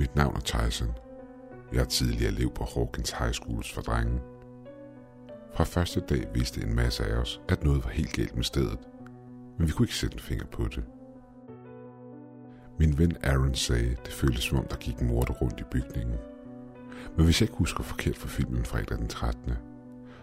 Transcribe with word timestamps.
Mit 0.00 0.16
navn 0.16 0.36
er 0.36 0.40
Tyson. 0.40 0.88
Jeg 1.72 1.80
er 1.80 1.84
tidligere 1.84 2.32
elev 2.32 2.50
på 2.54 2.64
Hawkins 2.74 3.10
High 3.10 3.32
Schools 3.32 3.72
for 3.72 3.82
drenge. 3.82 4.20
Fra 5.54 5.64
første 5.64 6.00
dag 6.00 6.28
vidste 6.34 6.62
en 6.62 6.74
masse 6.74 7.04
af 7.04 7.16
os, 7.16 7.40
at 7.48 7.64
noget 7.64 7.84
var 7.84 7.90
helt 7.90 8.12
galt 8.12 8.36
med 8.36 8.44
stedet, 8.44 8.78
men 9.58 9.66
vi 9.66 9.72
kunne 9.72 9.84
ikke 9.84 9.96
sætte 9.96 10.14
en 10.14 10.20
finger 10.20 10.46
på 10.46 10.64
det. 10.64 10.84
Min 12.78 12.98
ven 12.98 13.16
Aaron 13.22 13.54
sagde, 13.54 13.96
det 14.04 14.12
føltes 14.12 14.44
som 14.44 14.58
om, 14.58 14.66
der 14.66 14.76
gik 14.76 14.98
en 14.98 15.06
morder 15.06 15.32
rundt 15.32 15.60
i 15.60 15.64
bygningen. 15.70 16.16
Men 17.16 17.24
hvis 17.24 17.40
jeg 17.40 17.48
ikke 17.48 17.58
husker 17.58 17.82
forkert 17.82 18.16
for 18.16 18.28
filmen 18.28 18.64
fredag 18.64 18.98
den 18.98 19.08
13., 19.08 19.52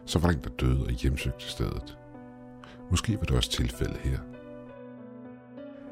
så 0.06 0.20
var 0.20 0.30
der 0.30 0.38
en, 0.38 0.44
der 0.44 0.50
døde 0.50 0.84
og 0.84 0.92
hjemsøgte 0.92 1.46
stedet. 1.46 1.98
Måske 2.92 3.18
var 3.18 3.24
det 3.24 3.36
også 3.36 3.52
tilfældet 3.52 3.98
her. 3.98 4.20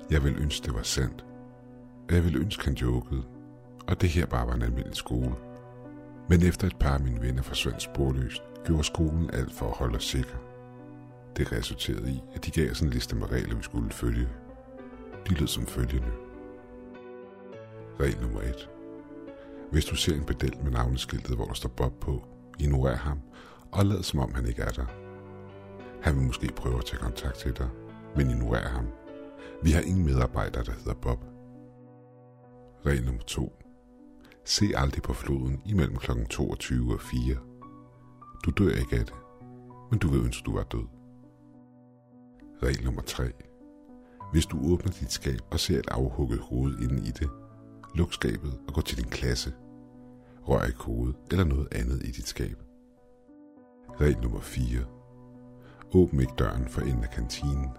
Jeg 0.09 0.23
vil 0.23 0.35
ønske, 0.37 0.65
det 0.65 0.73
var 0.73 0.83
sandt. 0.83 1.25
Jeg 2.11 2.23
vil 2.23 2.35
ønske, 2.35 2.65
han 2.65 2.73
jokede, 2.73 3.34
og 3.87 4.01
det 4.01 4.09
her 4.09 4.25
bare 4.25 4.47
var 4.47 4.53
en 4.53 4.61
almindelig 4.61 4.95
skole. 4.95 5.35
Men 6.29 6.43
efter 6.43 6.67
et 6.67 6.75
par 6.79 6.93
af 6.93 6.99
mine 6.99 7.21
venner 7.21 7.41
forsvandt 7.41 7.81
sporløst, 7.81 8.43
gjorde 8.65 8.83
skolen 8.83 9.29
alt 9.33 9.53
for 9.53 9.65
at 9.65 9.77
holde 9.77 9.95
os 9.95 10.05
sikre. 10.05 10.37
Det 11.37 11.51
resulterede 11.51 12.11
i, 12.11 12.21
at 12.35 12.45
de 12.45 12.51
gav 12.51 12.71
os 12.71 12.81
en 12.81 12.89
liste 12.89 13.15
med 13.15 13.31
regler, 13.31 13.55
vi 13.55 13.63
skulle 13.63 13.91
følge. 13.91 14.29
De 15.29 15.33
lød 15.33 15.47
som 15.47 15.65
følgende. 15.65 16.11
Regel 17.99 18.21
nummer 18.21 18.41
1. 18.41 18.69
Hvis 19.71 19.85
du 19.85 19.95
ser 19.95 20.15
en 20.15 20.25
pedel 20.25 20.57
med 20.63 20.71
navneskiltet, 20.71 21.35
hvor 21.35 21.45
der 21.45 21.53
står 21.53 21.69
Bob 21.69 21.93
på, 21.99 22.23
ignorer 22.59 22.95
ham 22.95 23.19
og 23.71 23.85
lad 23.85 24.03
som 24.03 24.19
om 24.19 24.33
han 24.33 24.45
ikke 24.45 24.61
er 24.61 24.71
der. 24.71 24.85
Han 26.01 26.15
vil 26.15 26.23
måske 26.23 26.47
prøve 26.55 26.77
at 26.77 26.85
tage 26.85 26.99
kontakt 26.99 27.35
til 27.35 27.57
dig, 27.57 27.69
men 28.15 28.29
ignorer 28.29 28.67
ham. 28.67 28.87
Vi 29.63 29.71
har 29.71 29.81
ingen 29.81 30.05
medarbejdere, 30.05 30.63
der 30.63 30.71
hedder 30.71 30.93
Bob. 30.93 31.19
Regel 32.85 33.05
nummer 33.05 33.23
2. 33.23 33.64
Se 34.47 34.65
aldrig 34.75 35.03
på 35.03 35.13
floden 35.13 35.61
imellem 35.65 35.95
kl. 35.95 36.11
22 36.29 36.93
og 36.93 37.01
4. 37.01 37.35
Du 38.45 38.51
dør 38.51 38.79
ikke 38.79 38.99
af 38.99 39.05
det, 39.05 39.15
men 39.91 39.99
du 39.99 40.07
vil 40.07 40.21
ønske, 40.25 40.43
du 40.45 40.53
var 40.53 40.63
død. 40.63 40.87
Regel 42.63 42.85
nummer 42.85 43.01
3. 43.01 43.31
Hvis 44.31 44.45
du 44.45 44.73
åbner 44.73 44.91
dit 44.91 45.11
skab 45.11 45.39
og 45.51 45.59
ser 45.59 45.79
et 45.79 45.87
afhugget 45.87 46.39
hoved 46.39 46.79
inde 46.79 47.07
i 47.07 47.11
det, 47.11 47.29
luk 47.95 48.13
skabet 48.13 48.59
og 48.67 48.73
gå 48.73 48.81
til 48.81 48.97
din 48.97 49.09
klasse. 49.09 49.53
Rør 50.47 50.63
ikke 50.63 50.83
hovedet 50.83 51.15
eller 51.31 51.45
noget 51.45 51.67
andet 51.71 52.03
i 52.03 52.11
dit 52.11 52.27
skab. 52.27 52.57
Regel 54.01 54.21
nummer 54.21 54.39
4. 54.39 54.85
Åbn 55.93 56.19
ikke 56.19 56.33
døren 56.37 56.67
for 56.67 56.81
enden 56.81 57.03
af 57.03 57.09
kantinen. 57.09 57.69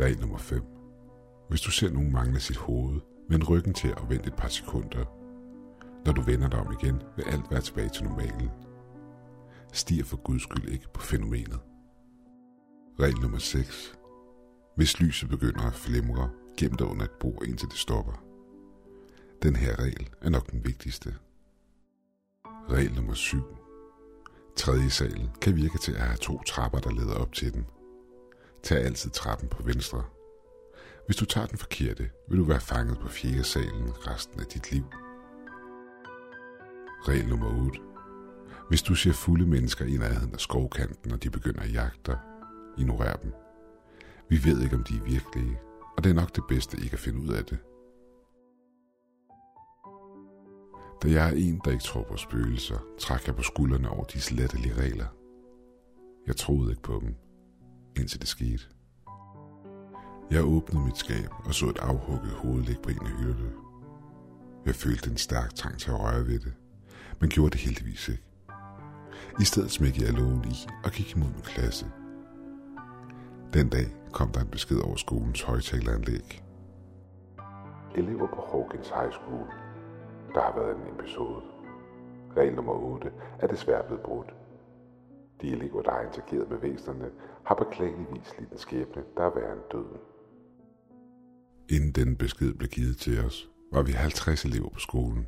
Regel 0.00 0.20
nummer 0.20 0.38
5. 0.38 0.62
Hvis 1.48 1.60
du 1.60 1.70
ser 1.70 1.90
nogen 1.90 2.12
mangle 2.12 2.40
sit 2.40 2.56
hoved, 2.56 3.00
vend 3.28 3.48
ryggen 3.48 3.74
til 3.74 3.94
og 3.94 4.10
vent 4.10 4.26
et 4.26 4.36
par 4.36 4.48
sekunder. 4.48 5.04
Når 6.06 6.12
du 6.12 6.22
vender 6.22 6.48
dig 6.48 6.60
om 6.60 6.76
igen, 6.80 7.02
vil 7.16 7.24
alt 7.26 7.50
være 7.50 7.60
tilbage 7.60 7.88
til 7.88 8.04
normalen. 8.04 8.50
Stiger 9.72 10.04
for 10.04 10.16
guds 10.16 10.42
skyld 10.42 10.68
ikke 10.68 10.88
på 10.94 11.00
fænomenet. 11.00 11.60
Regel 13.00 13.20
nummer 13.20 13.38
6. 13.38 13.98
Hvis 14.76 15.00
lyset 15.00 15.28
begynder 15.28 15.62
at 15.62 15.74
flimre, 15.74 16.30
gem 16.56 16.74
dig 16.74 16.86
under 16.86 17.04
et 17.04 17.10
bord 17.20 17.42
indtil 17.44 17.68
det 17.68 17.78
stopper. 17.78 18.24
Den 19.42 19.56
her 19.56 19.78
regel 19.78 20.08
er 20.20 20.30
nok 20.30 20.50
den 20.50 20.64
vigtigste. 20.64 21.14
Regel 22.70 22.94
nummer 22.94 23.14
7. 23.14 23.42
Tredje 24.56 24.90
salen 24.90 25.28
kan 25.40 25.56
virke 25.56 25.78
til 25.78 25.92
at 25.92 26.00
have 26.00 26.16
to 26.16 26.42
trapper, 26.42 26.78
der 26.78 26.90
leder 26.90 27.14
op 27.14 27.32
til 27.32 27.54
den. 27.54 27.66
Tag 28.62 28.78
altid 28.78 29.10
trappen 29.10 29.48
på 29.48 29.62
venstre. 29.62 30.04
Hvis 31.08 31.16
du 31.16 31.24
tager 31.24 31.46
den 31.46 31.58
forkerte, 31.58 32.10
vil 32.28 32.38
du 32.38 32.44
være 32.44 32.60
fanget 32.60 32.98
på 32.98 33.08
fjerde 33.08 33.44
salen 33.44 34.06
resten 34.06 34.40
af 34.40 34.46
dit 34.46 34.72
liv. 34.72 34.84
Regel 37.08 37.28
nummer 37.28 37.66
8. 37.66 37.80
Hvis 38.68 38.82
du 38.82 38.94
ser 38.94 39.12
fulde 39.12 39.46
mennesker 39.46 39.84
i 39.84 39.96
nærheden 39.96 40.34
af 40.34 40.40
skovkanten, 40.40 41.12
og 41.12 41.22
de 41.22 41.30
begynder 41.30 41.60
at 41.60 41.72
jagte 41.72 42.00
dig, 42.06 42.18
ignorer 42.78 43.16
dem. 43.16 43.32
Vi 44.28 44.44
ved 44.44 44.62
ikke, 44.62 44.76
om 44.76 44.84
de 44.84 44.96
er 44.96 45.04
virkelige, 45.04 45.58
og 45.96 46.04
det 46.04 46.10
er 46.10 46.14
nok 46.14 46.36
det 46.36 46.44
bedste 46.48 46.76
ikke 46.82 46.94
at 46.94 47.00
finde 47.00 47.20
ud 47.20 47.28
af 47.28 47.44
det. 47.44 47.58
Da 51.02 51.08
jeg 51.08 51.28
er 51.30 51.36
en, 51.36 51.60
der 51.64 51.70
ikke 51.70 51.84
tror 51.84 52.02
på 52.02 52.16
spøgelser, 52.16 52.78
trækker 52.98 53.26
jeg 53.26 53.36
på 53.36 53.42
skuldrene 53.42 53.90
over 53.90 54.04
disse 54.04 54.34
latterlige 54.34 54.74
regler. 54.74 55.06
Jeg 56.26 56.36
troede 56.36 56.70
ikke 56.70 56.82
på 56.82 56.98
dem, 57.02 57.14
indtil 57.96 58.20
det 58.20 58.28
skete. 58.28 58.77
Jeg 60.30 60.44
åbnede 60.44 60.84
mit 60.84 60.96
skab 60.96 61.30
og 61.44 61.54
så 61.54 61.66
et 61.66 61.78
afhugget 61.78 62.32
hoved 62.32 62.62
ligge 62.62 62.82
på 62.82 62.90
en 62.90 63.06
af 63.06 63.12
hylderne. 63.12 63.52
Jeg 64.66 64.74
følte 64.74 65.10
en 65.10 65.16
stærk 65.16 65.54
trang 65.54 65.78
til 65.78 65.90
at 65.90 66.00
røre 66.00 66.26
ved 66.26 66.38
det, 66.38 66.54
men 67.20 67.30
gjorde 67.30 67.50
det 67.50 67.60
heldigvis 67.60 68.08
ikke. 68.08 68.22
I 69.40 69.44
stedet 69.44 69.70
smækkede 69.70 70.06
jeg 70.06 70.14
lågen 70.14 70.44
i 70.44 70.56
og 70.84 70.90
gik 70.90 71.16
imod 71.16 71.28
min 71.28 71.42
klasse. 71.42 71.86
Den 73.52 73.68
dag 73.68 73.86
kom 74.12 74.28
der 74.32 74.40
en 74.40 74.46
besked 74.56 74.80
over 74.80 74.96
skolens 74.96 75.42
højtaleranlæg. 75.42 76.44
Elever 77.94 78.26
på 78.26 78.40
Hawkins 78.50 78.88
High 78.88 79.12
School. 79.12 79.46
Der 80.34 80.42
har 80.42 80.54
været 80.60 80.76
en 80.76 80.94
episode. 80.94 81.42
Regel 82.36 82.54
nummer 82.54 82.72
8 82.72 83.12
er 83.38 83.46
desværre 83.46 83.84
blevet 83.86 84.02
brudt. 84.02 84.34
De 85.40 85.48
elever, 85.50 85.82
der 85.82 85.90
har 85.90 86.00
interageret 86.00 86.50
med 86.50 86.58
væsenerne, 86.58 87.10
har 87.44 87.54
beklageligvis 87.54 88.34
lidt 88.38 88.52
en 88.52 88.58
skæbne, 88.58 89.02
der 89.16 89.22
er 89.22 89.34
værre 89.34 89.52
end 89.52 89.62
døden. 89.72 90.00
Inden 91.70 91.92
den 91.92 92.16
besked 92.16 92.54
blev 92.54 92.68
givet 92.68 92.96
til 92.96 93.24
os, 93.24 93.48
var 93.72 93.82
vi 93.82 93.92
50 93.92 94.44
elever 94.44 94.68
på 94.68 94.78
skolen. 94.78 95.26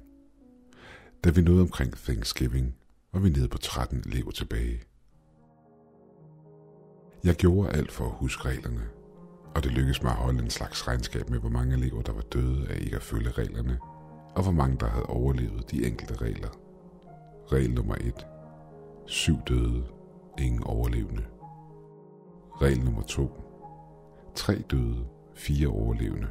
Da 1.24 1.30
vi 1.30 1.42
nåede 1.42 1.62
omkring 1.62 1.96
Thanksgiving, 1.96 2.74
var 3.12 3.20
vi 3.20 3.28
nede 3.28 3.48
på 3.48 3.58
13 3.58 4.02
elever 4.06 4.30
tilbage. 4.30 4.82
Jeg 7.24 7.34
gjorde 7.34 7.70
alt 7.70 7.92
for 7.92 8.04
at 8.04 8.14
huske 8.14 8.48
reglerne, 8.48 8.88
og 9.54 9.64
det 9.64 9.72
lykkedes 9.72 10.02
mig 10.02 10.12
at 10.12 10.18
holde 10.18 10.42
en 10.42 10.50
slags 10.50 10.88
regnskab 10.88 11.30
med, 11.30 11.38
hvor 11.38 11.48
mange 11.48 11.76
elever, 11.76 12.02
der 12.02 12.12
var 12.12 12.22
døde 12.22 12.68
af 12.68 12.80
ikke 12.80 12.96
at 12.96 13.02
følge 13.02 13.30
reglerne, 13.30 13.78
og 14.34 14.42
hvor 14.42 14.52
mange, 14.52 14.76
der 14.80 14.86
havde 14.86 15.06
overlevet 15.06 15.70
de 15.70 15.86
enkelte 15.86 16.16
regler. 16.16 16.48
Regel 17.52 17.74
nummer 17.74 17.94
1. 17.94 18.26
Syv 19.06 19.36
døde, 19.48 19.84
ingen 20.38 20.62
overlevende. 20.62 21.22
Regel 22.62 22.84
nummer 22.84 23.02
2. 23.02 23.30
Tre 24.34 24.54
døde, 24.70 25.06
fire 25.40 25.68
overlevende. 25.68 26.28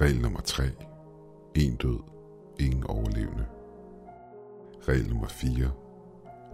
Regel 0.00 0.20
nummer 0.20 0.40
3. 0.40 0.64
En 1.54 1.76
død, 1.76 1.98
ingen 2.58 2.86
overlevende. 2.86 3.46
Regel 4.88 5.08
nummer 5.08 5.28
4. 5.28 5.70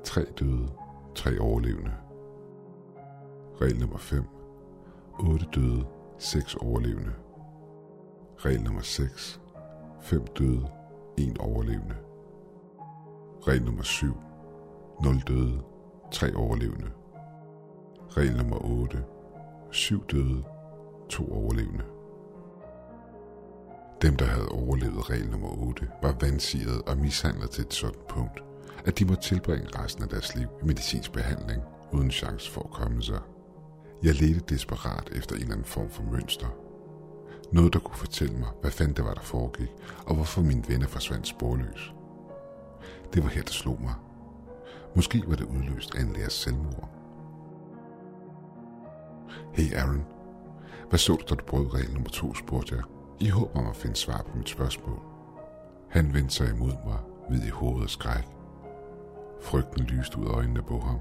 Tre 0.04 0.24
døde, 0.40 0.68
tre 1.14 1.40
overlevende. 1.40 1.92
Regel 3.60 3.78
nummer 3.80 3.98
5. 3.98 4.24
8 5.18 5.46
døde, 5.54 5.86
6 6.18 6.54
overlevende. 6.54 7.12
Regel 8.36 8.62
nummer 8.62 8.82
6. 8.82 9.40
5 10.00 10.26
døde, 10.38 10.68
1 11.18 11.38
overlevende. 11.38 11.96
Regel 13.48 13.64
nummer 13.64 13.82
7. 13.82 14.14
0 15.02 15.20
døde, 15.28 15.62
3 16.12 16.36
overlevende. 16.36 16.90
Regel 18.16 18.36
nummer 18.36 18.64
8 18.64 19.04
syv 19.70 20.04
døde, 20.06 20.44
to 21.08 21.32
overlevende. 21.32 21.84
Dem, 24.02 24.16
der 24.16 24.24
havde 24.24 24.48
overlevet 24.48 25.10
regel 25.10 25.30
nummer 25.30 25.48
8, 25.48 25.88
var 26.02 26.14
vandsiget 26.20 26.82
og 26.82 26.98
mishandlet 26.98 27.50
til 27.50 27.64
et 27.64 27.74
sådan 27.74 28.00
punkt, 28.08 28.42
at 28.84 28.98
de 28.98 29.04
måtte 29.04 29.22
tilbringe 29.22 29.78
resten 29.78 30.02
af 30.02 30.08
deres 30.08 30.34
liv 30.34 30.48
i 30.62 30.66
medicinsk 30.66 31.12
behandling 31.12 31.62
uden 31.92 32.10
chance 32.10 32.50
for 32.50 32.62
at 32.62 32.70
komme 32.70 33.02
sig. 33.02 33.20
Jeg 34.02 34.14
ledte 34.14 34.54
desperat 34.54 35.10
efter 35.12 35.34
en 35.34 35.40
eller 35.40 35.52
anden 35.52 35.66
form 35.66 35.90
for 35.90 36.02
mønster. 36.02 36.46
Noget, 37.52 37.72
der 37.72 37.78
kunne 37.78 37.96
fortælle 37.96 38.38
mig, 38.38 38.48
hvad 38.60 38.70
fanden 38.70 38.96
det 38.96 39.04
var, 39.04 39.14
der 39.14 39.20
foregik, 39.20 39.70
og 40.06 40.14
hvorfor 40.14 40.42
mine 40.42 40.64
venner 40.68 40.86
forsvandt 40.86 41.26
sporløs. 41.26 41.92
Det 43.14 43.22
var 43.22 43.28
her, 43.28 43.42
det 43.42 43.52
slog 43.52 43.80
mig. 43.80 43.94
Måske 44.96 45.22
var 45.26 45.36
det 45.36 45.44
udløst 45.44 45.94
af 45.94 46.00
en 46.00 46.12
lærers 46.12 46.32
selvmord. 46.32 46.97
Hey 49.58 49.74
Aaron, 49.74 50.04
hvad 50.88 50.98
så 50.98 51.12
du, 51.12 51.24
da 51.30 51.34
du 51.34 51.44
brød 51.44 51.74
regel 51.74 51.92
nummer 51.92 52.10
to, 52.10 52.34
spurgte 52.34 52.74
jeg, 52.74 52.84
i 53.20 53.28
håb 53.28 53.56
om 53.56 53.66
at 53.66 53.76
finde 53.76 53.96
svar 53.96 54.22
på 54.22 54.36
mit 54.36 54.48
spørgsmål. 54.48 55.00
Han 55.88 56.14
vendte 56.14 56.34
sig 56.34 56.50
imod 56.50 56.72
mig, 56.86 56.98
hvid 57.28 57.42
i 57.42 57.48
hovedet 57.48 57.82
og 57.82 57.90
skræk. 57.90 58.24
Frygten 59.42 59.84
lyste 59.84 60.18
ud 60.18 60.26
af 60.26 60.30
øjnene 60.30 60.62
på 60.62 60.78
ham, 60.78 60.98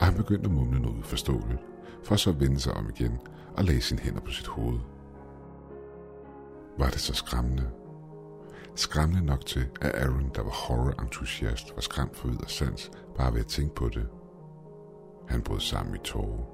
og 0.00 0.06
han 0.06 0.14
begyndte 0.14 0.44
at 0.44 0.54
mumle 0.54 0.80
noget 0.80 1.06
forståeligt, 1.06 1.60
for 2.04 2.16
så 2.16 2.30
at 2.30 2.40
vende 2.40 2.60
sig 2.60 2.74
om 2.74 2.90
igen 2.96 3.18
og 3.56 3.64
lagde 3.64 3.80
sine 3.80 4.00
hænder 4.00 4.20
på 4.20 4.30
sit 4.30 4.46
hoved. 4.46 4.78
Var 6.78 6.90
det 6.90 7.00
så 7.00 7.14
skræmmende? 7.14 7.70
Skræmmende 8.74 9.26
nok 9.26 9.46
til, 9.46 9.66
at 9.80 9.94
Aaron, 9.94 10.30
der 10.34 10.42
var 10.42 10.50
horror-entusiast, 10.50 11.74
var 11.74 11.80
skræmt 11.80 12.16
for 12.16 12.28
videre 12.28 12.48
sans, 12.48 12.90
bare 13.16 13.32
ved 13.32 13.40
at 13.40 13.46
tænke 13.46 13.74
på 13.74 13.88
det. 13.88 14.08
Han 15.28 15.42
brød 15.42 15.60
sammen 15.60 15.94
i 15.94 15.98
tårer. 15.98 16.51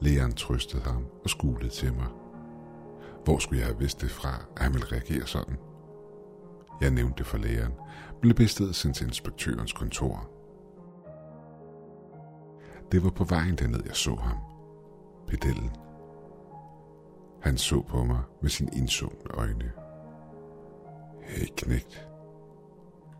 Lægeren 0.00 0.32
trøstede 0.32 0.82
ham 0.82 1.06
og 1.24 1.30
skulede 1.30 1.68
til 1.68 1.92
mig. 1.92 2.06
Hvor 3.24 3.38
skulle 3.38 3.60
jeg 3.60 3.66
have 3.66 3.78
vidst 3.78 4.00
det 4.00 4.10
fra, 4.10 4.44
at 4.56 4.62
han 4.62 4.72
ville 4.74 4.92
reagere 4.92 5.26
sådan? 5.26 5.56
Jeg 6.80 6.90
nævnte 6.90 7.18
det 7.18 7.26
for 7.26 7.38
lægeren, 7.38 7.72
blev 8.20 8.34
bestedet 8.34 8.74
sendt 8.74 8.96
til 8.96 9.06
inspektørens 9.06 9.72
kontor. 9.72 10.30
Det 12.92 13.04
var 13.04 13.10
på 13.10 13.24
vejen 13.24 13.56
derned, 13.56 13.80
jeg 13.86 13.96
så 13.96 14.14
ham. 14.14 14.38
Pedellen. 15.26 15.70
Han 17.40 17.58
så 17.58 17.82
på 17.82 18.04
mig 18.04 18.20
med 18.42 18.50
sine 18.50 18.70
indsunkne 18.76 19.30
øjne. 19.34 19.72
Hey, 21.22 21.46
knægt. 21.56 22.08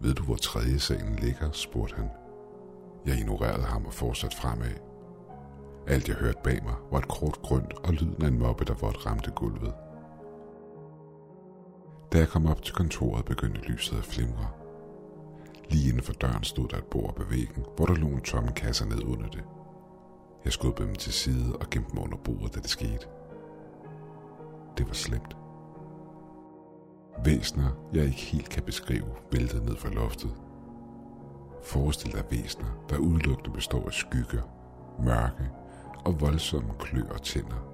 Ved 0.01 0.15
du, 0.15 0.23
hvor 0.23 0.37
tredje 0.37 0.79
salen 0.79 1.17
ligger? 1.17 1.51
spurgte 1.53 1.97
han. 1.97 2.11
Jeg 3.07 3.19
ignorerede 3.19 3.63
ham 3.65 3.87
og 3.87 3.93
fortsatte 3.93 4.37
fremad. 4.37 4.88
Alt 5.89 6.09
jeg 6.09 6.17
hørte 6.17 6.39
bag 6.45 6.65
mig 6.65 6.75
var 6.91 6.99
et 6.99 7.09
kort 7.09 7.39
grønt 7.43 7.73
og 7.73 7.93
lyden 7.93 8.23
af 8.23 8.29
en 8.29 8.39
moppe, 8.39 8.65
der 8.65 8.75
vådt 8.75 9.07
ramte 9.07 9.31
gulvet. 9.31 9.75
Da 12.13 12.19
jeg 12.19 12.29
kom 12.29 12.47
op 12.47 12.63
til 12.63 12.75
kontoret, 12.75 13.25
begyndte 13.25 13.61
lyset 13.61 13.99
at 13.99 14.05
flimre. 14.05 14.49
Lige 15.71 15.89
inden 15.89 16.03
for 16.03 16.13
døren 16.13 16.45
stod 16.45 16.69
der 16.69 16.77
et 16.77 16.85
bord 16.85 17.15
på 17.15 17.23
væggen, 17.31 17.65
hvor 17.77 17.87
der 17.87 17.95
lå 17.95 18.07
en 18.07 18.21
tomme 18.21 18.53
kasser 18.53 18.87
ned 18.87 19.05
under 19.05 19.29
det. 19.29 19.45
Jeg 20.45 20.53
skubbede 20.53 20.89
dem 20.89 20.97
til 20.97 21.13
side 21.13 21.57
og 21.57 21.71
gemte 21.71 21.91
dem 21.91 22.03
under 22.03 22.17
bordet, 22.17 22.55
da 22.55 22.61
det 22.61 22.71
skete. 22.71 23.07
Det 24.79 24.87
var 24.87 24.95
slemt. 24.95 25.37
Væsner, 27.25 27.71
jeg 27.93 28.05
ikke 28.05 28.19
helt 28.19 28.49
kan 28.49 28.63
beskrive, 28.63 29.09
væltede 29.33 29.65
ned 29.65 29.77
fra 29.77 29.89
loftet. 29.89 30.31
Forestil 31.63 32.13
dig 32.13 32.25
væsner, 32.31 32.85
der 32.89 32.99
udelukkende 32.99 33.51
består 33.51 33.87
af 33.87 33.93
skygger, 33.93 34.43
mørke 35.05 35.51
og 36.09 36.21
voldsomme 36.21 36.71
klø 36.79 37.03
og 37.11 37.23
tænder. 37.23 37.65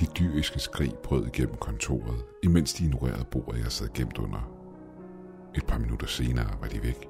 De 0.00 0.06
dyriske 0.06 0.58
skrig 0.58 0.94
brød 1.02 1.26
igennem 1.26 1.56
kontoret, 1.56 2.24
imens 2.42 2.72
de 2.72 2.84
ignorerede 2.84 3.24
bordet, 3.24 3.62
jeg 3.64 3.72
sad 3.72 3.88
gemt 3.94 4.18
under. 4.18 4.50
Et 5.54 5.66
par 5.66 5.78
minutter 5.78 6.06
senere 6.06 6.60
var 6.60 6.68
de 6.68 6.82
væk. 6.82 7.08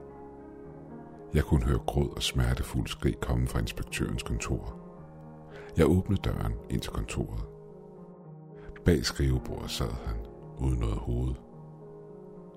Jeg 1.34 1.44
kunne 1.44 1.64
høre 1.64 1.78
gråd 1.78 2.16
og 2.16 2.22
smertefuld 2.22 2.86
skrig 2.86 3.20
komme 3.20 3.48
fra 3.48 3.58
inspektørens 3.58 4.22
kontor. 4.22 4.78
Jeg 5.76 5.86
åbnede 5.86 6.20
døren 6.22 6.54
ind 6.70 6.80
til 6.80 6.92
kontoret. 6.92 7.44
Bag 8.84 9.04
skrivebordet 9.04 9.70
sad 9.70 9.92
han, 10.06 10.16
uden 10.58 10.78
noget 10.78 10.98
hoved. 10.98 11.34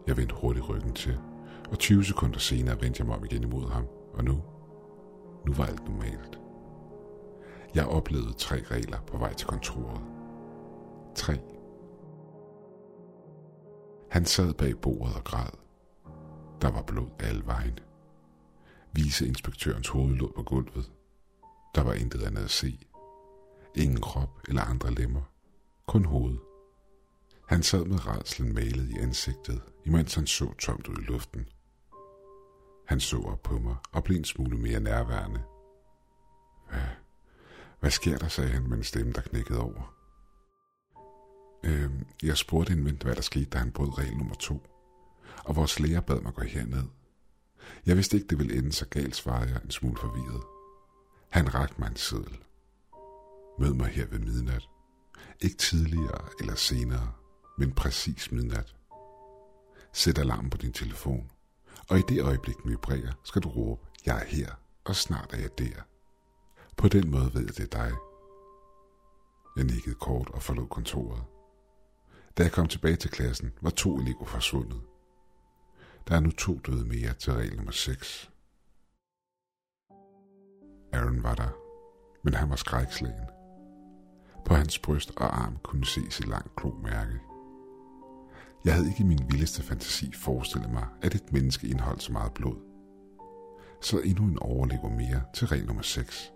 Jeg 0.08 0.18
vendte 0.18 0.36
hurtigt 0.36 0.70
ryggen 0.70 0.94
til, 0.94 1.18
og 1.72 1.80
20 1.80 2.04
sekunder 2.04 2.40
senere 2.40 2.82
vendte 2.82 3.02
jeg 3.02 3.08
mig 3.08 3.16
om 3.16 3.26
igen 3.26 3.44
imod 3.44 3.70
ham, 3.70 3.88
og 4.14 4.24
nu, 4.24 4.42
nu 5.48 5.54
var 5.54 5.66
alt 5.66 5.86
normalt. 5.90 6.41
Jeg 7.76 7.86
oplevede 7.88 8.34
tre 8.34 8.64
regler 8.72 9.02
på 9.02 9.18
vej 9.18 9.34
til 9.34 9.48
kontoret. 9.48 10.02
Tre. 11.16 11.40
Han 14.10 14.26
sad 14.26 14.54
bag 14.54 14.82
bordet 14.82 15.16
og 15.16 15.24
græd. 15.24 15.52
Der 16.62 16.72
var 16.72 16.82
blod 16.82 17.10
alle 17.20 17.46
vejen. 17.46 17.80
Viceinspektørens 18.94 19.88
hoved 19.88 20.16
lå 20.16 20.32
på 20.36 20.44
gulvet. 20.44 20.92
Der 21.76 21.84
var 21.84 21.94
intet 21.94 22.24
andet 22.24 22.44
at 22.44 22.50
se. 22.50 22.80
Ingen 23.76 24.02
krop 24.02 24.40
eller 24.48 24.62
andre 24.62 24.92
lemmer. 24.92 25.22
Kun 25.88 26.06
hovedet. 26.06 26.40
Han 27.48 27.64
sad 27.64 27.86
med 27.86 28.08
rædslen 28.08 28.54
malet 28.54 28.90
i 28.90 28.98
ansigtet, 29.00 29.62
imens 29.86 30.16
han 30.16 30.28
så 30.28 30.54
tomt 30.54 30.88
ud 30.88 30.98
i 30.98 31.06
luften. 31.06 31.48
Han 32.88 33.00
så 33.00 33.18
op 33.18 33.42
på 33.44 33.60
mig 33.60 33.76
og 33.92 34.04
blev 34.04 34.18
en 34.18 34.26
smule 34.26 34.58
mere 34.58 34.80
nærværende. 34.80 35.44
Hvad, 36.70 36.82
hvad 37.82 37.92
sker 37.92 38.18
der, 38.18 38.28
sagde 38.28 38.50
han 38.50 38.70
med 38.70 38.78
en 38.78 38.84
stemme, 38.84 39.14
der 39.14 39.22
knækkede 39.22 39.60
over. 39.60 39.96
Øhm, 41.64 42.06
jeg 42.24 42.38
spurgte 42.38 42.74
en 42.74 42.86
ven, 42.86 43.02
hvad 43.04 43.16
der 43.16 43.22
skete, 43.22 43.46
da 43.46 43.58
han 43.58 43.72
brød 43.72 43.98
regel 43.98 44.18
nummer 44.18 44.36
to. 44.36 44.68
Og 45.44 45.56
vores 45.56 45.80
læger 45.80 46.02
bad 46.02 46.22
mig 46.22 46.34
gå 46.34 46.42
herned. 46.42 46.84
Jeg 47.86 47.96
vidste 47.96 48.18
ikke, 48.18 48.28
det 48.28 48.40
ville 48.40 48.58
ende 48.58 48.72
så 48.72 48.86
galt, 48.86 49.16
svarede 49.16 49.50
jeg 49.52 49.62
en 49.64 49.72
smule 49.72 49.98
forvirret. 49.98 50.44
Han 51.30 51.54
rakte 51.54 51.76
mig 51.80 51.88
en 51.88 51.96
seddel. 51.96 52.40
Mød 53.60 53.74
mig 53.74 53.88
her 53.88 54.08
ved 54.08 54.20
midnat. 54.20 54.70
Ikke 55.42 55.58
tidligere 55.58 56.30
eller 56.40 56.56
senere, 56.56 57.14
men 57.58 57.72
præcis 57.72 58.32
midnat. 58.32 58.76
Sæt 59.94 60.18
alarm 60.18 60.50
på 60.50 60.58
din 60.58 60.74
telefon, 60.74 61.32
og 61.90 62.00
i 62.00 62.02
det 62.10 62.22
øjeblik, 62.22 62.56
den 62.64 62.72
vibrerer, 62.72 63.12
skal 63.24 63.42
du 63.42 63.50
råbe, 63.50 63.82
jeg 64.06 64.22
er 64.22 64.26
her, 64.26 64.52
og 64.86 64.96
snart 64.96 65.34
er 65.34 65.38
jeg 65.38 65.58
der. 65.58 65.91
På 66.78 66.88
den 66.88 67.12
måde 67.12 67.34
ved 67.34 67.42
jeg, 67.42 67.58
det 67.58 67.74
er 67.74 67.78
dig. 67.84 67.92
Jeg 69.58 69.66
nikkede 69.66 69.96
kort 69.96 70.30
og 70.30 70.42
forlod 70.42 70.68
kontoret. 70.68 71.24
Da 72.38 72.44
jeg 72.44 72.52
kom 72.52 72.68
tilbage 72.68 72.96
til 72.96 73.10
klassen, 73.10 73.52
var 73.62 73.70
to 73.70 73.98
elever 73.98 74.26
forsvundet. 74.26 74.82
Der 76.08 76.16
er 76.16 76.20
nu 76.20 76.32
to 76.32 76.60
døde 76.66 76.86
mere 76.86 77.14
til 77.14 77.34
regel 77.34 77.56
nummer 77.56 77.72
6. 77.72 78.32
Aaron 80.94 81.24
var 81.24 81.36
der, 81.36 81.50
men 82.24 82.34
han 82.34 82.50
var 82.50 82.56
skrækslagen. 82.56 83.26
På 84.46 84.54
hans 84.54 84.80
bryst 84.80 85.12
og 85.18 85.42
arm 85.44 85.58
kunne 85.64 85.86
ses 85.86 86.20
et 86.20 86.28
langt 86.28 86.56
klomærke. 86.56 87.20
Jeg 88.66 88.74
havde 88.74 88.88
ikke 88.88 89.04
i 89.04 89.08
min 89.08 89.26
vildeste 89.30 89.64
fantasi 89.64 90.14
forestillet 90.14 90.72
mig, 90.72 90.88
at 91.02 91.16
et 91.16 91.34
menneske 91.34 91.68
indeholdt 91.68 92.04
så 92.04 92.12
meget 92.12 92.34
blod. 92.34 92.58
Så 93.82 94.00
endnu 94.00 94.26
en 94.26 94.40
overlever 94.40 94.90
mere 94.90 95.22
til 95.34 95.48
regel 95.48 95.66
nummer 95.66 95.84
6. 95.84 96.34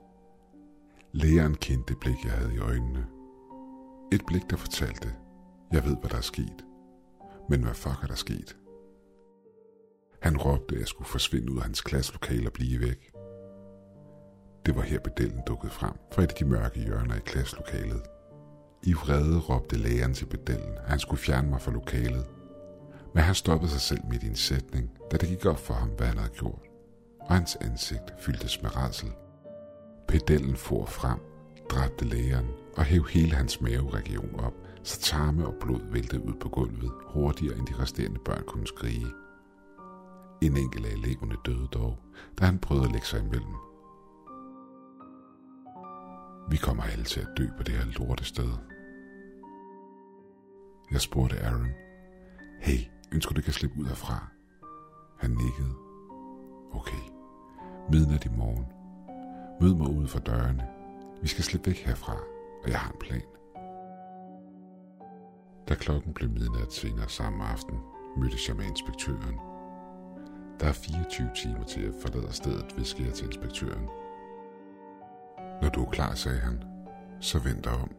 Lægeren 1.25 1.55
kendte 1.55 1.93
det 1.93 1.99
blik, 1.99 2.25
jeg 2.25 2.31
havde 2.31 2.55
i 2.55 2.59
øjnene. 2.59 3.05
Et 4.11 4.21
blik, 4.27 4.49
der 4.49 4.57
fortalte, 4.57 5.13
jeg 5.71 5.83
ved, 5.85 5.97
hvad 5.99 6.09
der 6.09 6.17
er 6.17 6.21
sket. 6.21 6.65
Men 7.49 7.63
hvad 7.63 7.73
fuck 7.73 8.03
er 8.03 8.07
der 8.07 8.15
sket? 8.15 8.57
Han 10.21 10.37
råbte, 10.37 10.75
at 10.75 10.79
jeg 10.79 10.87
skulle 10.87 11.07
forsvinde 11.07 11.51
ud 11.51 11.57
af 11.57 11.63
hans 11.63 11.81
klasselokale 11.81 12.49
og 12.49 12.53
blive 12.53 12.79
væk. 12.79 13.11
Det 14.65 14.75
var 14.75 14.81
her 14.81 14.99
bedellen 14.99 15.41
dukkede 15.47 15.71
frem 15.71 15.93
fra 16.13 16.23
et 16.23 16.31
af 16.31 16.35
de 16.35 16.45
mørke 16.45 16.79
hjørner 16.79 17.15
i 17.15 17.25
klasselokalet. 17.25 18.01
I 18.83 18.93
vrede 18.93 19.39
råbte 19.39 19.77
læreren 19.77 20.13
til 20.13 20.25
bedellen, 20.25 20.77
at 20.77 20.89
han 20.89 20.99
skulle 20.99 21.19
fjerne 21.19 21.49
mig 21.49 21.61
fra 21.61 21.71
lokalet. 21.71 22.25
Men 23.13 23.23
han 23.23 23.35
stoppede 23.35 23.71
sig 23.71 23.81
selv 23.81 24.05
midt 24.09 24.23
i 24.23 24.27
en 24.27 24.35
sætning, 24.35 24.91
da 25.11 25.17
det 25.17 25.29
gik 25.29 25.45
op 25.45 25.59
for 25.59 25.73
ham, 25.73 25.89
hvad 25.89 26.07
han 26.07 26.17
havde 26.17 26.33
gjort. 26.33 26.65
Og 27.19 27.35
hans 27.35 27.57
ansigt 27.61 28.13
fyldtes 28.19 28.61
med 28.61 28.75
rædsel. 28.75 29.11
Pedellen 30.07 30.55
for 30.55 30.85
frem, 30.85 31.19
dræbte 31.69 32.05
lægeren 32.05 32.47
og 32.77 32.83
hæv 32.83 33.03
hele 33.05 33.35
hans 33.35 33.61
maveregion 33.61 34.39
op, 34.39 34.53
så 34.83 34.99
tarme 35.01 35.47
og 35.47 35.53
blod 35.61 35.81
væltede 35.91 36.25
ud 36.25 36.33
på 36.33 36.49
gulvet 36.49 36.91
hurtigere 37.07 37.57
end 37.57 37.67
de 37.67 37.79
resterende 37.79 38.19
børn 38.25 38.43
kunne 38.47 38.67
skrige. 38.67 39.07
En 40.41 40.57
enkelt 40.57 40.85
af 40.85 40.91
eleverne 40.91 41.35
døde 41.45 41.67
dog, 41.73 41.97
da 42.39 42.45
han 42.45 42.59
prøvede 42.59 42.85
at 42.85 42.91
lægge 42.91 43.07
sig 43.07 43.19
imellem. 43.19 43.55
Vi 46.49 46.57
kommer 46.57 46.83
alle 46.83 47.03
til 47.03 47.19
at 47.19 47.27
dø 47.37 47.47
på 47.57 47.63
det 47.63 47.73
her 47.73 47.85
lorte 47.99 48.23
sted. 48.23 48.49
Jeg 50.91 51.01
spurgte 51.01 51.39
Aaron, 51.39 51.67
hey, 52.61 52.79
ønsker 53.11 53.33
du 53.33 53.39
ikke 53.39 53.47
at 53.47 53.53
slippe 53.53 53.79
ud 53.79 53.85
herfra? 53.85 54.27
Han 55.19 55.29
nikkede. 55.29 55.75
Okay, 56.73 57.03
midnat 57.91 58.25
i 58.25 58.29
morgen. 58.37 58.74
Mød 59.61 59.75
mig 59.75 59.89
ude 59.89 60.07
for 60.07 60.19
dørene. 60.19 60.67
Vi 61.21 61.27
skal 61.27 61.43
slippe 61.43 61.67
væk 61.67 61.77
herfra, 61.77 62.17
og 62.63 62.69
jeg 62.69 62.79
har 62.79 62.91
en 62.91 62.99
plan. 62.99 63.21
Da 65.67 65.75
klokken 65.75 66.13
blev 66.13 66.29
midnat 66.29 66.73
senere 66.73 67.09
samme 67.09 67.43
aften, 67.43 67.79
mødtes 68.17 68.47
jeg 68.47 68.55
med 68.55 68.65
inspektøren. 68.65 69.39
Der 70.59 70.67
er 70.67 70.71
24 70.73 71.29
timer 71.35 71.63
til 71.63 71.81
at 71.81 71.93
forlade 72.01 72.33
stedet, 72.33 72.77
viskede 72.77 73.07
jeg 73.07 73.13
til 73.13 73.25
inspektøren. 73.25 73.89
Når 75.61 75.69
du 75.69 75.85
er 75.85 75.89
klar, 75.89 76.13
sagde 76.13 76.39
han, 76.39 76.63
så 77.19 77.39
vend 77.39 77.63
dig 77.63 77.71
om. 77.71 77.91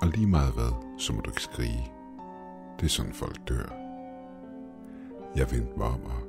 Og 0.00 0.08
lige 0.08 0.26
meget 0.26 0.52
hvad, 0.54 0.98
så 0.98 1.12
må 1.12 1.20
du 1.20 1.30
ikke 1.30 1.42
skrige. 1.42 1.92
Det 2.80 2.84
er 2.84 2.90
sådan 2.90 3.12
folk 3.12 3.48
dør. 3.48 3.68
Jeg 5.36 5.50
vendte 5.52 5.78
mig 5.78 5.86
om, 5.86 6.04
og 6.04 6.22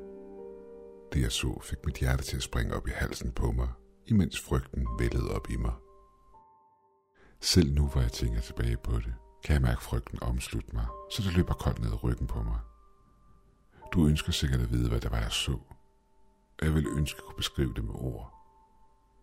det 1.13 1.21
jeg 1.21 1.31
så 1.31 1.59
fik 1.63 1.85
mit 1.85 1.95
hjerte 1.95 2.23
til 2.23 2.37
at 2.37 2.43
springe 2.43 2.75
op 2.75 2.87
i 2.87 2.91
halsen 2.91 3.31
på 3.31 3.51
mig, 3.51 3.67
imens 4.09 4.39
frygten 4.39 4.87
vældede 4.99 5.35
op 5.35 5.49
i 5.49 5.55
mig. 5.55 5.73
Selv 7.41 7.73
nu, 7.73 7.87
hvor 7.87 8.01
jeg 8.01 8.11
tænker 8.11 8.41
tilbage 8.41 8.77
på 8.77 8.91
det, 8.91 9.13
kan 9.43 9.53
jeg 9.53 9.61
mærke 9.61 9.81
frygten 9.81 10.23
omslutte 10.23 10.75
mig, 10.75 10.85
så 11.11 11.23
det 11.23 11.33
løber 11.37 11.53
koldt 11.53 11.79
ned 11.79 12.03
ryggen 12.03 12.27
på 12.27 12.43
mig. 12.43 12.59
Du 13.93 14.07
ønsker 14.07 14.31
sikkert 14.31 14.61
at 14.61 14.71
vide, 14.71 14.89
hvad 14.89 14.99
det 14.99 15.11
var, 15.11 15.17
jeg 15.17 15.31
så. 15.31 15.59
Og 16.59 16.65
jeg 16.65 16.75
vil 16.75 16.87
ønske 16.87 17.17
at 17.17 17.23
kunne 17.23 17.37
beskrive 17.37 17.73
det 17.73 17.83
med 17.83 17.93
ord. 17.93 18.33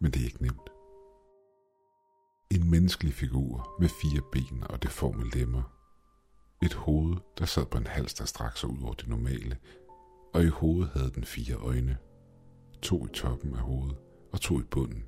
Men 0.01 0.11
det 0.13 0.21
er 0.21 0.25
ikke 0.25 0.43
nemt. 0.43 0.71
En 2.51 2.71
menneskelig 2.71 3.15
figur 3.15 3.77
med 3.81 3.89
fire 3.89 4.23
ben 4.33 4.65
og 4.71 4.83
deforme 4.83 5.31
lemmer. 5.31 5.63
Et 6.63 6.75
hoved, 6.75 7.17
der 7.39 7.45
sad 7.45 7.67
på 7.67 7.79
en 7.79 7.87
hals, 7.87 8.15
der 8.15 8.25
strakte 8.25 8.61
sig 8.61 8.69
ud 8.69 8.83
over 8.83 8.95
det 8.95 9.09
normale, 9.09 9.57
og 10.35 10.43
i 10.43 10.49
hovedet 10.49 10.91
havde 10.95 11.11
den 11.11 11.25
fire 11.25 11.55
øjne. 11.55 11.99
To 12.83 13.07
i 13.07 13.09
toppen 13.09 13.55
af 13.55 13.61
hovedet 13.61 13.97
og 14.33 14.41
tog 14.41 14.61
i 14.61 14.65
bunden. 14.65 15.05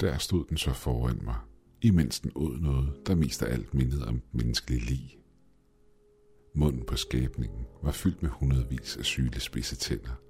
Der 0.00 0.18
stod 0.18 0.44
den 0.44 0.56
så 0.56 0.72
foran 0.72 1.20
mig, 1.24 1.36
imens 1.82 2.20
den 2.20 2.32
åd 2.34 2.58
noget, 2.58 2.92
der 3.06 3.14
mest 3.14 3.42
af 3.42 3.52
alt 3.52 3.74
mindede 3.74 4.08
om 4.08 4.22
menneskelig 4.32 4.82
lig. 4.82 5.18
Munden 6.54 6.84
på 6.86 6.96
skabningen 6.96 7.66
var 7.82 7.92
fyldt 7.92 8.22
med 8.22 8.30
hundredvis 8.30 8.96
af 8.96 9.04
syle 9.04 9.40
spidse 9.40 9.76
tænder, 9.76 10.20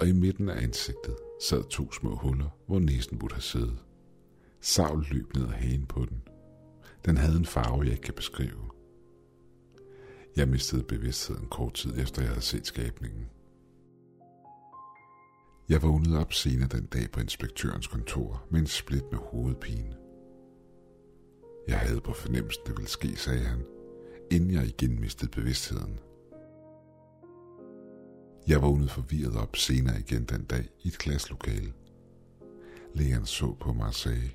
og 0.00 0.08
i 0.08 0.12
midten 0.12 0.48
af 0.48 0.62
ansigtet 0.62 1.16
sad 1.42 1.64
to 1.70 1.92
små 1.92 2.16
huller, 2.16 2.58
hvor 2.66 2.78
næsen 2.78 3.18
burde 3.18 3.34
have 3.34 3.42
siddet. 3.42 3.78
Savl 4.60 5.06
løb 5.10 5.34
ned 5.34 5.44
ad 5.44 5.52
hagen 5.52 5.86
på 5.86 6.04
den. 6.04 6.22
Den 7.04 7.16
havde 7.16 7.36
en 7.36 7.46
farve, 7.46 7.82
jeg 7.82 7.92
ikke 7.92 8.02
kan 8.02 8.14
beskrive. 8.14 8.70
Jeg 10.36 10.48
mistede 10.48 10.82
bevidstheden 10.82 11.46
kort 11.46 11.74
tid 11.74 11.98
efter, 11.98 12.22
jeg 12.22 12.30
havde 12.30 12.40
set 12.40 12.66
skabningen. 12.66 13.26
Jeg 15.70 15.82
vågnede 15.82 16.18
op 16.18 16.32
senere 16.32 16.68
den 16.68 16.86
dag 16.86 17.10
på 17.12 17.20
inspektørens 17.20 17.86
kontor 17.86 18.46
med 18.50 18.60
en 18.60 18.66
split 18.66 19.04
med 19.10 19.18
hovedpine. 19.18 19.96
Jeg 21.68 21.78
havde 21.78 22.00
på 22.00 22.12
fornemmelsen, 22.12 22.62
det 22.66 22.76
ville 22.76 22.88
ske, 22.88 23.16
sagde 23.16 23.40
han, 23.40 23.64
inden 24.30 24.50
jeg 24.50 24.66
igen 24.66 25.00
mistede 25.00 25.30
bevidstheden. 25.30 26.00
Jeg 28.48 28.62
vågnede 28.62 28.88
forvirret 28.88 29.36
op 29.36 29.56
senere 29.56 30.00
igen 30.00 30.24
den 30.24 30.44
dag 30.44 30.68
i 30.82 30.88
et 30.88 30.98
klasselokale. 30.98 31.72
Lægeren 32.94 33.26
så 33.26 33.54
på 33.60 33.72
mig 33.72 33.86
og 33.86 33.94
sagde, 33.94 34.30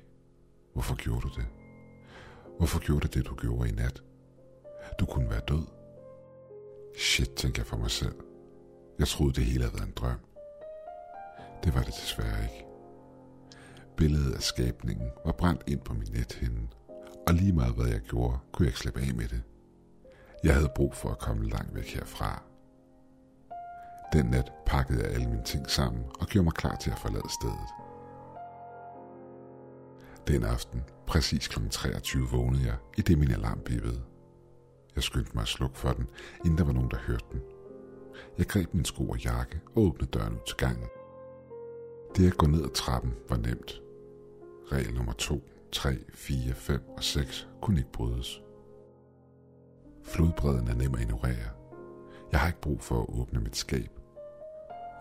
hvorfor 0.72 0.94
gjorde 0.94 1.20
du 1.20 1.28
det? 1.28 1.46
Hvorfor 2.58 2.80
gjorde 2.80 3.08
du 3.08 3.18
det, 3.18 3.26
du 3.26 3.34
gjorde 3.34 3.68
i 3.68 3.72
nat? 3.72 4.02
Du 5.00 5.06
kunne 5.06 5.30
være 5.30 5.42
død. 5.48 5.66
Shit, 6.98 7.30
tænkte 7.30 7.58
jeg 7.58 7.66
for 7.66 7.76
mig 7.76 7.90
selv. 7.90 8.14
Jeg 8.98 9.08
troede, 9.08 9.32
det 9.32 9.44
hele 9.44 9.64
havde 9.64 9.74
været 9.74 9.86
en 9.86 9.94
drøm. 9.96 10.25
Det 11.64 11.74
var 11.74 11.82
det 11.82 11.94
desværre 11.94 12.42
ikke. 12.42 12.66
Billedet 13.96 14.34
af 14.34 14.42
skabningen 14.42 15.10
var 15.24 15.32
brændt 15.32 15.62
ind 15.66 15.80
på 15.80 15.94
min 15.94 16.08
nethinde, 16.12 16.68
og 17.26 17.34
lige 17.34 17.52
meget 17.52 17.74
hvad 17.74 17.86
jeg 17.86 18.00
gjorde, 18.00 18.38
kunne 18.52 18.64
jeg 18.64 18.68
ikke 18.68 18.78
slippe 18.78 19.00
af 19.00 19.14
med 19.14 19.28
det. 19.28 19.42
Jeg 20.44 20.54
havde 20.54 20.72
brug 20.74 20.94
for 20.94 21.08
at 21.08 21.18
komme 21.18 21.48
langt 21.48 21.74
væk 21.74 21.94
herfra. 21.94 22.42
Den 24.12 24.26
nat 24.26 24.52
pakkede 24.66 25.02
jeg 25.02 25.10
alle 25.10 25.26
mine 25.26 25.44
ting 25.44 25.70
sammen 25.70 26.04
og 26.20 26.26
gjorde 26.26 26.44
mig 26.44 26.54
klar 26.54 26.76
til 26.76 26.90
at 26.90 26.98
forlade 26.98 27.28
stedet. 27.40 27.68
Den 30.28 30.44
aften, 30.44 30.84
præcis 31.06 31.48
kl. 31.48 31.68
23, 31.70 32.28
vågnede 32.28 32.66
jeg, 32.66 32.76
i 32.98 33.00
det 33.00 33.18
min 33.18 33.30
alarm 33.30 33.60
bippede. 33.64 34.02
Jeg 34.94 35.02
skyndte 35.02 35.30
mig 35.34 35.42
at 35.42 35.48
slukke 35.48 35.78
for 35.78 35.92
den, 35.92 36.08
inden 36.44 36.58
der 36.58 36.64
var 36.64 36.72
nogen, 36.72 36.90
der 36.90 36.96
hørte 36.96 37.24
den. 37.32 37.40
Jeg 38.38 38.46
greb 38.46 38.74
min 38.74 38.84
sko 38.84 39.08
og 39.08 39.18
jakke 39.18 39.60
og 39.76 39.82
åbnede 39.82 40.10
døren 40.10 40.32
ud 40.32 40.46
til 40.46 40.56
gangen. 40.56 40.88
Det 42.16 42.26
at 42.26 42.36
gå 42.36 42.46
ned 42.46 42.64
ad 42.64 42.70
trappen 42.70 43.14
var 43.28 43.36
nemt. 43.36 43.80
Regel 44.72 44.94
nummer 44.94 45.12
2, 45.12 45.42
3, 45.72 45.98
4, 46.14 46.54
5 46.54 46.80
og 46.96 47.04
6 47.04 47.48
kunne 47.62 47.78
ikke 47.78 47.92
brydes. 47.92 48.42
Flodbredden 50.02 50.68
er 50.68 50.74
nem 50.74 50.94
at 50.94 51.00
ignorere. 51.00 51.50
Jeg 52.32 52.40
har 52.40 52.46
ikke 52.46 52.60
brug 52.60 52.80
for 52.80 53.02
at 53.02 53.08
åbne 53.08 53.40
mit 53.40 53.56
skab. 53.56 53.90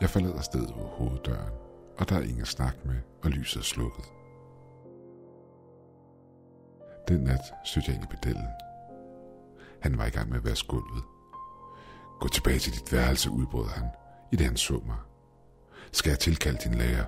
Jeg 0.02 0.10
forlader 0.10 0.42
stedet 0.42 0.70
ud 0.70 0.88
hoveddøren, 0.98 1.54
og 1.98 2.10
der 2.10 2.16
er 2.16 2.22
ingen 2.22 2.42
at 2.42 2.48
snakke 2.48 2.80
med, 2.86 2.96
og 3.24 3.30
lyset 3.30 3.60
er 3.60 3.64
slukket. 3.64 4.06
Den 7.08 7.20
nat 7.20 7.42
søgte 7.66 7.92
jeg 7.92 7.96
ind 7.96 8.04
i 8.04 8.16
pedellen. 8.16 8.50
Han 9.82 9.98
var 9.98 10.06
i 10.06 10.10
gang 10.10 10.30
med 10.30 10.38
at 10.38 10.46
vaske 10.46 10.68
gulvet. 10.68 11.04
Gå 12.20 12.28
tilbage 12.28 12.60
til 12.60 12.74
dit 12.74 12.94
værelse, 12.94 13.30
udbrød 13.30 13.68
han, 13.68 13.86
i 14.32 14.36
det 14.36 14.46
han 14.46 14.58
så 14.58 14.82
mig. 14.86 14.98
Skal 15.96 16.10
jeg 16.10 16.20
tilkalde 16.20 16.60
din 16.64 16.74
lærer? 16.74 17.06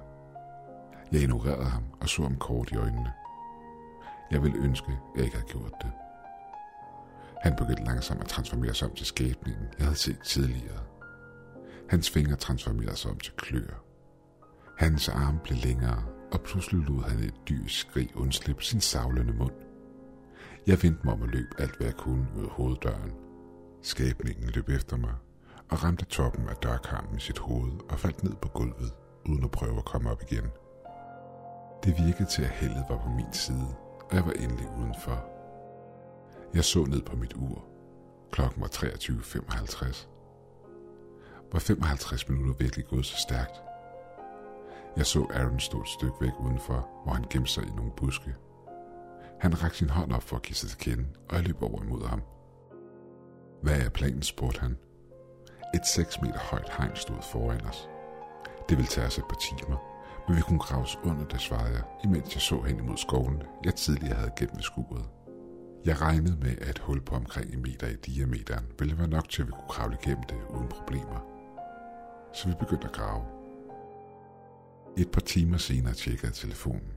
Jeg 1.11 1.21
ignorerede 1.21 1.65
ham 1.65 1.83
og 2.01 2.09
så 2.09 2.21
ham 2.21 2.37
kort 2.37 2.71
i 2.71 2.75
øjnene. 2.75 3.13
Jeg 4.31 4.43
ville 4.43 4.57
ønske, 4.57 4.91
at 4.91 4.97
jeg 5.15 5.23
ikke 5.23 5.37
havde 5.37 5.49
gjort 5.49 5.73
det. 5.81 5.91
Han 7.41 7.55
begyndte 7.55 7.83
langsomt 7.83 8.21
at 8.21 8.27
transformere 8.27 8.73
sig 8.73 8.87
om 8.87 8.95
til 8.95 9.05
skæbningen, 9.05 9.67
jeg 9.77 9.85
havde 9.85 9.97
set 9.97 10.19
tidligere. 10.23 10.83
Hans 11.89 12.09
fingre 12.09 12.35
transformerede 12.35 12.95
sig 12.95 13.11
om 13.11 13.19
til 13.19 13.33
klør. 13.37 13.83
Hans 14.77 15.09
arm 15.09 15.39
blev 15.43 15.57
længere, 15.57 16.03
og 16.31 16.41
pludselig 16.41 16.81
lod 16.81 17.03
han 17.03 17.19
et 17.19 17.35
dyrt 17.49 17.71
skrig 17.71 18.09
undslippe 18.15 18.63
sin 18.63 18.81
savlende 18.81 19.33
mund. 19.33 19.55
Jeg 20.67 20.83
vendte 20.83 21.01
mig 21.03 21.13
om 21.13 21.23
at 21.23 21.29
løbe 21.29 21.61
alt, 21.61 21.77
hvad 21.77 21.87
jeg 21.87 21.95
kunne 21.95 22.27
ud 22.37 22.43
af 22.43 22.49
hoveddøren. 22.49 23.13
Skabningen 23.81 24.49
løb 24.49 24.69
efter 24.69 24.97
mig 24.97 25.13
og 25.69 25.83
ramte 25.83 26.05
toppen 26.05 26.49
af 26.49 26.55
dørkarmen 26.55 27.11
med 27.11 27.19
sit 27.19 27.39
hoved 27.39 27.71
og 27.89 27.99
faldt 27.99 28.23
ned 28.23 28.35
på 28.41 28.47
gulvet, 28.47 28.93
uden 29.25 29.43
at 29.43 29.51
prøve 29.51 29.77
at 29.77 29.85
komme 29.85 30.11
op 30.11 30.21
igen. 30.21 30.51
Det 31.83 31.95
virkede 32.05 32.29
til, 32.29 32.43
at 32.43 32.49
heldet 32.49 32.85
var 32.89 32.97
på 32.97 33.09
min 33.09 33.33
side, 33.33 33.75
og 33.99 34.15
jeg 34.15 34.25
var 34.25 34.31
endelig 34.31 34.67
udenfor. 34.79 35.25
Jeg 36.53 36.63
så 36.63 36.85
ned 36.85 37.01
på 37.01 37.15
mit 37.15 37.33
ur. 37.33 37.65
Klokken 38.31 38.61
var 38.61 38.67
23.55. 38.67 40.07
Var 41.51 41.59
55 41.59 42.29
minutter 42.29 42.53
virkelig 42.53 42.85
gået 42.85 43.05
så 43.05 43.17
stærkt? 43.17 43.61
Jeg 44.97 45.05
så 45.05 45.27
Aaron 45.33 45.59
stå 45.59 45.81
et 45.81 45.87
stykke 45.87 46.15
væk 46.21 46.39
udenfor, 46.39 46.89
hvor 47.03 47.13
han 47.13 47.25
gemte 47.29 47.51
sig 47.51 47.63
i 47.63 47.71
nogle 47.75 47.91
buske. 47.97 48.35
Han 49.39 49.63
rakte 49.63 49.77
sin 49.77 49.89
hånd 49.89 50.11
op 50.11 50.23
for 50.23 50.35
at 50.35 50.41
give 50.41 50.55
sig 50.55 50.69
til 50.69 50.77
kende, 50.77 51.05
og 51.29 51.35
jeg 51.35 51.43
løb 51.43 51.63
over 51.63 51.83
imod 51.83 52.07
ham. 52.07 52.21
Hvad 53.61 53.81
er 53.81 53.89
planen, 53.89 54.21
spurgte 54.21 54.59
han. 54.59 54.77
Et 55.73 55.85
6 55.87 56.21
meter 56.21 56.39
højt 56.39 56.69
hegn 56.77 56.95
stod 56.95 57.21
foran 57.21 57.65
os. 57.65 57.89
Det 58.69 58.77
ville 58.77 58.89
tage 58.89 59.07
os 59.07 59.17
et 59.17 59.23
par 59.29 59.37
timer, 59.37 59.77
men 60.27 60.37
vi 60.37 60.41
kunne 60.41 60.59
graves 60.59 60.97
under 61.03 61.25
det, 61.25 61.41
svarede 61.41 61.73
jeg, 61.73 61.83
imens 62.03 62.33
jeg 62.33 62.41
så 62.41 62.61
hen 62.61 62.79
imod 62.79 62.97
skoven, 62.97 63.43
jeg 63.65 63.75
tidligere 63.75 64.15
havde 64.15 64.31
gemt 64.37 64.55
ved 64.55 64.63
skuret. 64.63 65.05
Jeg 65.85 66.01
regnede 66.01 66.37
med, 66.41 66.57
at 66.61 66.69
et 66.69 66.79
hul 66.79 67.01
på 67.01 67.15
omkring 67.15 67.53
en 67.53 67.61
meter 67.61 67.87
i 67.87 67.95
diameteren 67.95 68.65
ville 68.79 68.97
være 68.97 69.07
nok 69.07 69.29
til, 69.29 69.41
at 69.41 69.47
vi 69.47 69.51
kunne 69.51 69.69
kravle 69.69 69.97
igennem 70.01 70.23
det 70.23 70.37
uden 70.49 70.67
problemer. 70.67 71.19
Så 72.33 72.47
vi 72.47 72.53
begyndte 72.59 72.87
at 72.87 72.93
grave. 72.93 73.23
Et 74.97 75.11
par 75.11 75.21
timer 75.21 75.57
senere 75.57 75.93
tjekkede 75.93 76.27
jeg 76.27 76.33
telefonen. 76.33 76.91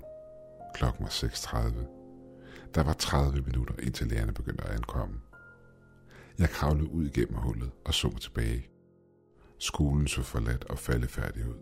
Klokken 0.75 1.05
var 1.05 1.11
6.30. 1.11 2.75
Der 2.75 2.83
var 2.83 2.93
30 2.93 3.43
minutter, 3.43 3.75
indtil 3.83 4.07
lærerne 4.07 4.33
begyndte 4.33 4.65
at 4.65 4.71
ankomme. 4.71 5.21
Jeg 6.41 6.51
kravlede 6.51 6.91
ud 6.91 7.05
igennem 7.05 7.39
hullet 7.39 7.71
og 7.85 7.95
så 7.95 8.19
tilbage. 8.19 8.69
Skolen 9.59 10.09
så 10.09 10.23
forladt 10.23 10.65
og 10.65 10.79
faldefærdig 10.79 11.49
ud. 11.49 11.59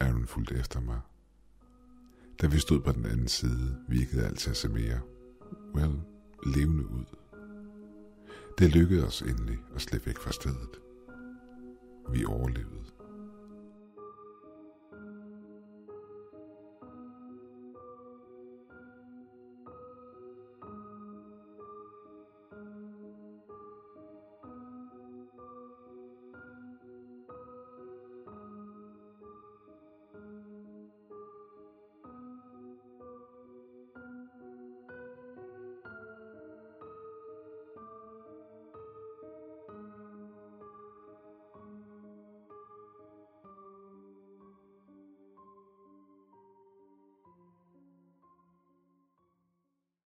Aaron 0.00 0.26
fulgte 0.26 0.54
efter 0.54 0.80
mig. 0.80 1.00
Da 2.42 2.46
vi 2.46 2.58
stod 2.58 2.80
på 2.80 2.92
den 2.92 3.06
anden 3.06 3.28
side, 3.28 3.76
virkede 3.88 4.26
alt 4.26 4.38
til 4.38 4.50
at 4.50 4.56
se 4.56 4.68
mere, 4.68 5.00
well, 5.74 6.00
levende 6.46 6.86
ud. 6.86 7.04
Det 8.58 8.74
lykkedes 8.74 9.04
os 9.04 9.22
endelig 9.22 9.58
at 9.74 9.80
slippe 9.80 10.06
væk 10.06 10.18
fra 10.18 10.32
stedet. 10.32 10.80
Vi 12.12 12.24
overlevede. 12.24 12.95